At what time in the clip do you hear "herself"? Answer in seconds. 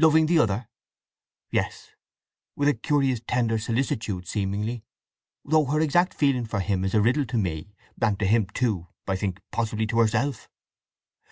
10.00-10.48